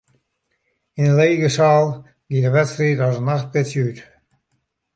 [1.03, 1.85] Yn de lege seal
[2.29, 3.97] gie de wedstriid as in nachtpitsje út.